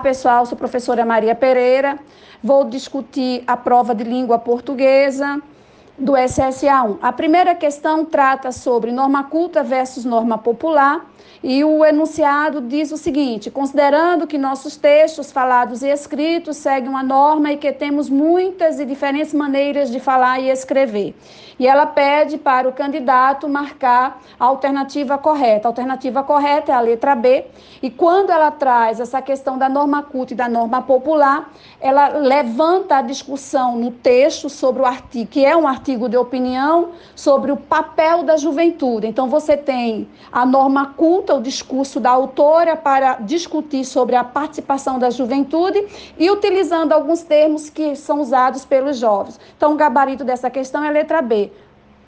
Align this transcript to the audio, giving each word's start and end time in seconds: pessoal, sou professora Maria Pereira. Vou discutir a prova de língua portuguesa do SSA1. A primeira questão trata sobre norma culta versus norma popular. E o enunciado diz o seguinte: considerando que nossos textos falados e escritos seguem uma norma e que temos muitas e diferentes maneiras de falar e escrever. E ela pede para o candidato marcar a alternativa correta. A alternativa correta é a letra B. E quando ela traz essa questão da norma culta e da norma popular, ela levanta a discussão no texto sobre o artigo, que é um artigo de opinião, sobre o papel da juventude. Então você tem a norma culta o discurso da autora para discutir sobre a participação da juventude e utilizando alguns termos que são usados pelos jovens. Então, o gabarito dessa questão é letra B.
pessoal, 0.00 0.46
sou 0.46 0.56
professora 0.56 1.04
Maria 1.04 1.34
Pereira. 1.34 1.98
Vou 2.42 2.64
discutir 2.64 3.44
a 3.46 3.56
prova 3.56 3.94
de 3.94 4.02
língua 4.02 4.38
portuguesa 4.38 5.40
do 5.98 6.12
SSA1. 6.12 6.98
A 7.00 7.12
primeira 7.12 7.54
questão 7.54 8.04
trata 8.04 8.52
sobre 8.52 8.90
norma 8.90 9.24
culta 9.24 9.62
versus 9.62 10.04
norma 10.04 10.38
popular. 10.38 11.06
E 11.42 11.64
o 11.64 11.84
enunciado 11.84 12.60
diz 12.60 12.92
o 12.92 12.98
seguinte: 12.98 13.50
considerando 13.50 14.26
que 14.26 14.36
nossos 14.36 14.76
textos 14.76 15.32
falados 15.32 15.82
e 15.82 15.88
escritos 15.88 16.58
seguem 16.58 16.88
uma 16.88 17.02
norma 17.02 17.52
e 17.52 17.56
que 17.56 17.72
temos 17.72 18.10
muitas 18.10 18.78
e 18.78 18.84
diferentes 18.84 19.32
maneiras 19.32 19.90
de 19.90 19.98
falar 19.98 20.38
e 20.38 20.50
escrever. 20.50 21.14
E 21.58 21.66
ela 21.66 21.86
pede 21.86 22.38
para 22.38 22.68
o 22.68 22.72
candidato 22.72 23.46
marcar 23.48 24.22
a 24.38 24.46
alternativa 24.46 25.18
correta. 25.18 25.68
A 25.68 25.70
alternativa 25.70 26.22
correta 26.22 26.72
é 26.72 26.74
a 26.74 26.80
letra 26.80 27.14
B. 27.14 27.44
E 27.82 27.90
quando 27.90 28.30
ela 28.30 28.50
traz 28.50 28.98
essa 28.98 29.20
questão 29.20 29.58
da 29.58 29.68
norma 29.68 30.02
culta 30.02 30.32
e 30.32 30.36
da 30.36 30.48
norma 30.48 30.80
popular, 30.80 31.50
ela 31.78 32.08
levanta 32.08 32.96
a 32.96 33.02
discussão 33.02 33.76
no 33.76 33.90
texto 33.90 34.48
sobre 34.48 34.82
o 34.82 34.86
artigo, 34.86 35.30
que 35.30 35.44
é 35.44 35.54
um 35.54 35.68
artigo 35.68 35.89
de 36.08 36.16
opinião, 36.16 36.90
sobre 37.14 37.52
o 37.52 37.56
papel 37.56 38.22
da 38.22 38.36
juventude. 38.36 39.06
Então 39.06 39.28
você 39.28 39.56
tem 39.56 40.08
a 40.30 40.44
norma 40.44 40.94
culta 40.96 41.34
o 41.34 41.40
discurso 41.40 42.00
da 42.00 42.10
autora 42.10 42.76
para 42.76 43.14
discutir 43.14 43.84
sobre 43.84 44.16
a 44.16 44.24
participação 44.24 44.98
da 44.98 45.10
juventude 45.10 45.86
e 46.18 46.30
utilizando 46.30 46.92
alguns 46.92 47.22
termos 47.22 47.70
que 47.70 47.96
são 47.96 48.20
usados 48.20 48.64
pelos 48.64 48.98
jovens. 48.98 49.38
Então, 49.56 49.72
o 49.72 49.76
gabarito 49.76 50.24
dessa 50.24 50.50
questão 50.50 50.84
é 50.84 50.90
letra 50.90 51.22
B. 51.22 51.50